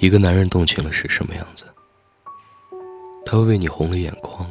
[0.00, 1.64] 一个男人动情了是什么样子？
[3.26, 4.48] 他会为你红了眼眶，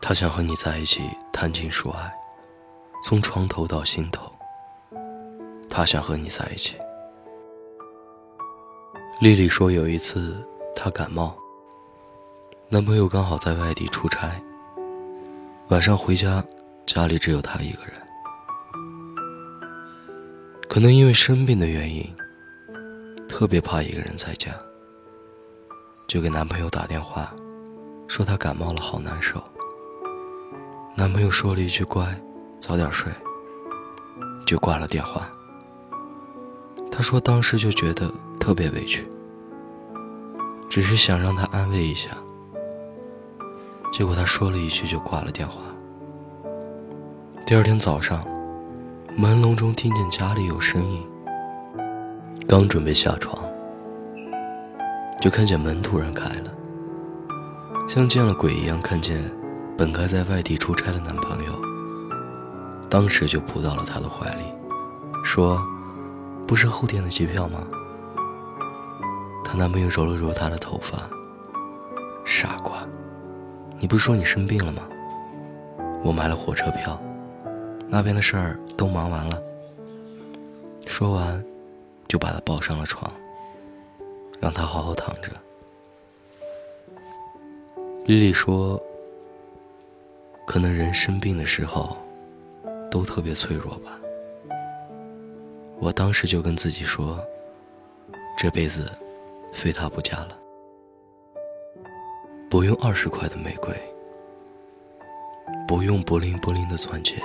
[0.00, 2.10] 他想和你在一起谈情说爱，
[3.04, 4.32] 从床头到心头。
[5.68, 6.74] 他想和你在一起。
[9.20, 10.42] 丽丽说，有一次
[10.74, 11.36] 她感冒，
[12.70, 14.40] 男朋友刚好在外地出差，
[15.68, 16.42] 晚上回家，
[16.86, 17.92] 家里只有她一个人。
[20.66, 22.10] 可能因为生病的原因。
[23.28, 24.50] 特别怕一个人在家，
[26.08, 27.32] 就给男朋友打电话，
[28.08, 29.40] 说她感冒了，好难受。
[30.96, 32.04] 男朋友说了一句“乖，
[32.58, 33.12] 早点睡”，
[34.44, 35.28] 就挂了电话。
[36.90, 39.06] 她说当时就觉得特别委屈，
[40.68, 42.10] 只是想让他安慰一下。
[43.92, 45.62] 结果他说了一句就挂了电话。
[47.46, 48.24] 第二天早上，
[49.16, 51.08] 朦胧中听见家里有声音。
[52.48, 53.38] 刚准备下床，
[55.20, 56.50] 就看见门突然开了，
[57.86, 59.30] 像见了鬼一样看见
[59.76, 61.52] 本该在外地出差的男朋友，
[62.88, 64.44] 当时就扑到了他的怀里，
[65.22, 65.62] 说
[66.48, 67.68] ：“不是后天的机票吗？”
[69.44, 71.02] 她男朋友揉了揉她的头发，
[72.24, 72.78] 傻瓜，
[73.78, 74.84] 你不是说你生病了吗？
[76.02, 76.98] 我买了火车票，
[77.90, 79.38] 那边的事儿都忙完了。
[80.86, 81.44] 说完。
[82.08, 83.12] 就把他抱上了床，
[84.40, 85.30] 让他好好躺着。
[88.06, 88.80] 丽丽说
[90.46, 91.96] ：“可能人生病的时候，
[92.90, 93.98] 都特别脆弱吧。”
[95.78, 97.22] 我当时就跟自己说
[98.38, 98.90] ：“这辈子，
[99.52, 100.38] 非他不嫁了。”
[102.48, 103.76] 不用二十块的玫瑰，
[105.68, 107.16] 不用布灵布灵的钻戒，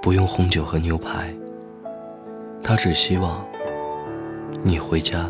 [0.00, 1.30] 不用红酒和牛排。
[2.70, 3.44] 他只希望
[4.62, 5.28] 你回家，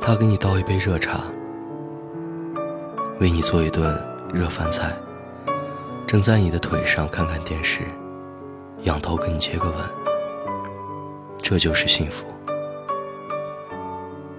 [0.00, 1.20] 他给你倒一杯热茶，
[3.20, 3.96] 为你做一顿
[4.34, 4.90] 热饭菜，
[6.08, 7.82] 枕在你的腿上看看电视，
[8.82, 9.76] 仰头跟你接个吻，
[11.38, 12.26] 这就是幸福。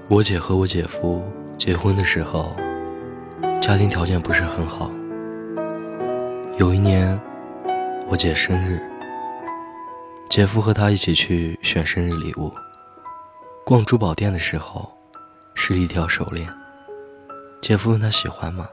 [0.10, 1.24] 我姐和我姐夫
[1.58, 2.52] 结婚的时候，
[3.62, 4.92] 家庭条件不是很好。
[6.58, 7.18] 有一年，
[8.10, 8.91] 我姐生日。
[10.32, 12.54] 姐夫和他一起去选生日礼物，
[13.66, 14.90] 逛珠宝店的时候，
[15.56, 16.48] 是一条手链。
[17.62, 18.66] 姐夫问他喜欢吗？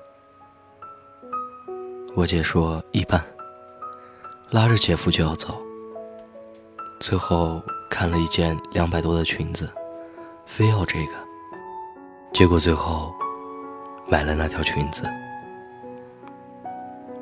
[2.14, 3.20] 我姐说一般，
[4.50, 5.60] 拉着姐夫就要走。
[7.00, 9.68] 最后看了一件两百多的裙子，
[10.46, 11.12] 非要这个。
[12.32, 13.12] 结果最后
[14.08, 15.02] 买了那条裙子。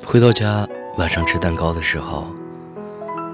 [0.05, 0.67] 回到家，
[0.99, 2.27] 晚上吃蛋糕的时候。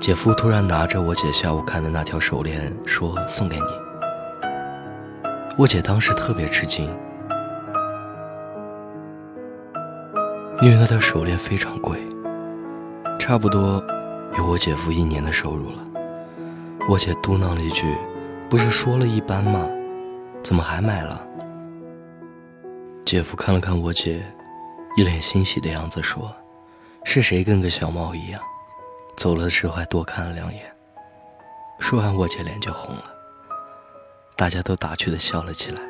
[0.03, 3.65] 姐夫突然拿着我姐下午看的那条手链，说送给你。
[5.57, 6.93] 我姐当时特别吃惊，
[10.61, 11.97] 因为那条手链非常贵，
[13.17, 13.81] 差不多
[14.37, 15.77] 有我姐夫一年的收入了。
[16.89, 17.95] 我姐嘟囔了一句
[18.51, 19.69] ：“不是说了一般吗？
[20.43, 21.25] 怎么还买了？”
[23.05, 24.21] 姐夫看了看我姐，
[24.97, 26.29] 一脸欣喜的样子，说
[27.05, 28.41] ：“是谁跟个小猫一样？”
[29.15, 30.61] 走了的时候还多看了两眼。
[31.79, 33.03] 说完，我姐脸就红了，
[34.35, 35.81] 大家都打趣的笑了起来。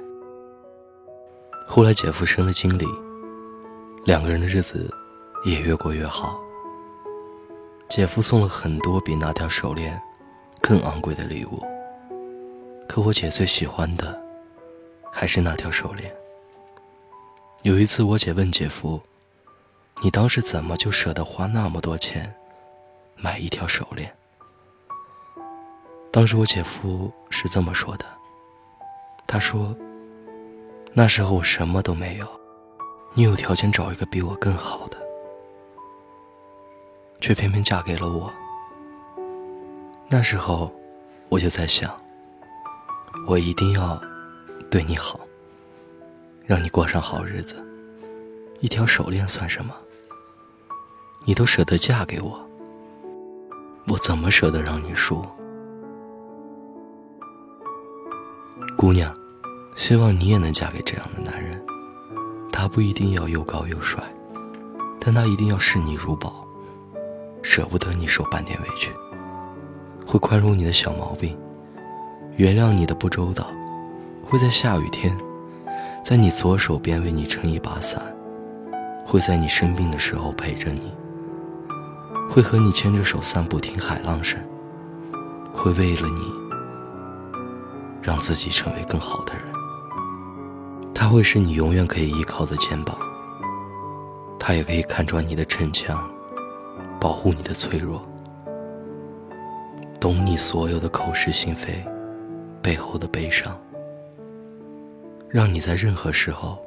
[1.67, 2.85] 后来姐夫升了经理，
[4.05, 4.91] 两个人的日子
[5.45, 6.39] 也越过越好。
[7.89, 10.01] 姐夫送了很多比那条手链
[10.61, 11.63] 更昂贵的礼物，
[12.87, 14.19] 可我姐最喜欢的
[15.11, 16.13] 还是那条手链。
[17.61, 18.99] 有一次，我姐问姐夫
[20.01, 22.35] ：“你当时怎么就舍得花那么多钱？”
[23.15, 24.13] 买一条手链。
[26.11, 28.05] 当时我姐夫是这么说的，
[29.25, 29.75] 他说
[30.93, 32.27] ：“那时候我什么都没有，
[33.15, 34.97] 你有条件找一个比我更好的，
[37.19, 38.31] 却偏偏嫁给了我。
[40.07, 40.71] 那时候
[41.29, 41.99] 我就在想，
[43.27, 43.99] 我一定要
[44.69, 45.19] 对你好，
[46.45, 47.55] 让你过上好日子。
[48.59, 49.75] 一条手链算什么？
[51.25, 52.47] 你都舍得嫁给我。”
[53.89, 55.23] 我怎么舍得让你输，
[58.77, 59.13] 姑娘？
[59.75, 61.61] 希望你也能嫁给这样的男人。
[62.51, 64.01] 他不一定要又高又帅，
[64.99, 66.47] 但他一定要视你如宝，
[67.41, 68.91] 舍不得你受半点委屈，
[70.05, 71.37] 会宽容你的小毛病，
[72.37, 73.47] 原谅你的不周到，
[74.23, 75.17] 会在下雨天，
[76.05, 78.01] 在你左手边为你撑一把伞，
[79.05, 80.93] 会在你生病的时候陪着你。
[82.33, 84.41] 会和你牵着手散步听海浪声，
[85.53, 86.33] 会为了你
[88.01, 89.43] 让自己成为更好的人。
[90.95, 92.97] 他会是你永远可以依靠的肩膀，
[94.39, 96.09] 他也可以看穿你的逞强，
[96.99, 98.03] 保护你的脆弱，
[99.99, 101.85] 懂你所有的口是心非
[102.63, 103.55] 背后的悲伤，
[105.29, 106.57] 让你在任何时候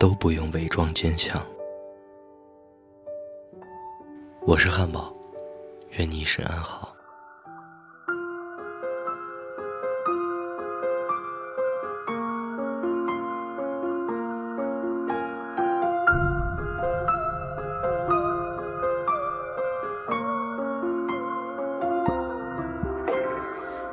[0.00, 1.40] 都不用伪装坚强。
[4.46, 5.12] 我是汉堡，
[5.98, 6.94] 愿你一生安好。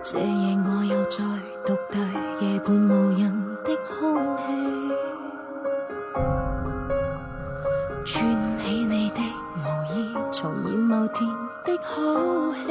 [0.02, 1.18] 这夜我又再
[1.66, 2.00] 独对
[2.40, 4.85] 夜半无人的空气，
[11.84, 12.66] 好戏。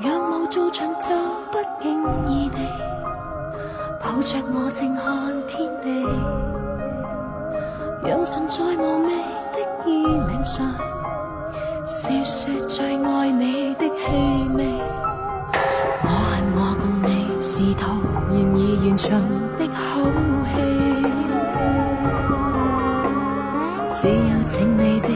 [0.00, 1.08] 若无做场就
[1.50, 2.58] 不经意地
[4.00, 6.04] 抱着我静看天地，
[8.06, 9.08] 让唇在无味
[9.52, 10.66] 的衣领上。
[11.86, 14.64] 笑说最爱你的气味，
[16.02, 17.08] 我恨我共你
[17.40, 17.82] 是套
[18.30, 18.58] 现已
[18.88, 19.20] 完场
[19.56, 20.00] 的好
[20.48, 20.56] 戏，
[23.92, 25.08] 只有请你的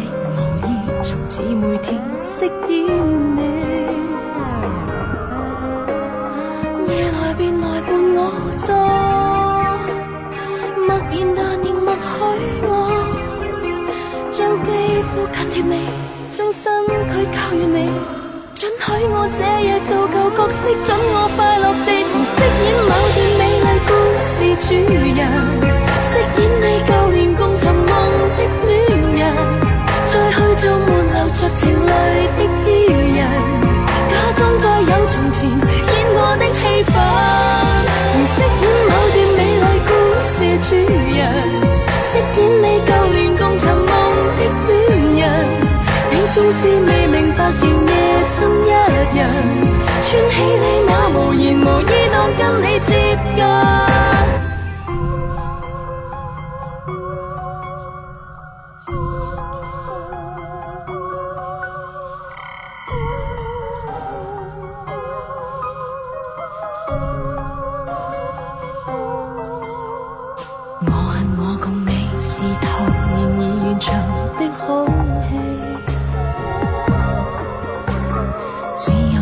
[1.38, 1.88] 衣从此每天
[2.20, 2.76] 饰演
[3.36, 3.40] 你，
[6.88, 8.20] 夜来便来伴我
[8.56, 8.74] 坐，
[10.84, 12.02] 默然但仍默许
[12.66, 12.70] 我，
[14.32, 14.68] 将肌
[15.02, 15.72] 肤紧贴你。
[16.28, 16.92] 将身躯
[17.32, 17.88] 交予你，
[18.52, 24.26] 准许我这夜做旧角色，准我快乐地重饰演某段美丽故事
[24.66, 24.74] 主
[25.16, 25.22] 人，
[46.38, 49.26] 纵是未明白，仍夜深一人，
[50.00, 53.87] 穿起你那无言无意，当跟你接近。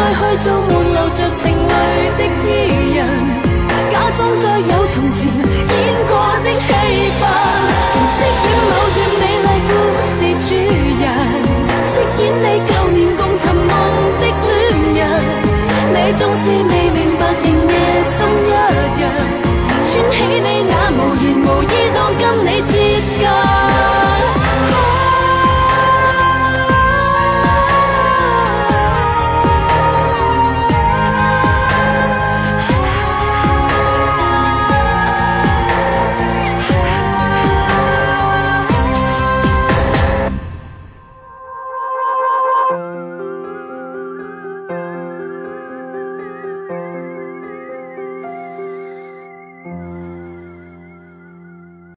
[0.00, 2.46] 再去做没流着情泪的伊
[2.96, 3.06] 人
[3.92, 6.12] 假装再有从前演过
[6.42, 6.68] 的戏
[7.20, 7.22] 份
[7.92, 10.29] 重饰演某段美丽故事。